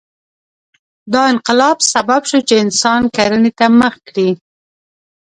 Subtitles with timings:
[1.13, 4.29] دا انقلاب سبب شو چې انسان کرنې ته مخه کړي.